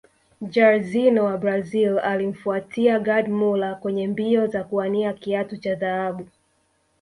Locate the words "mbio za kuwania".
4.07-5.13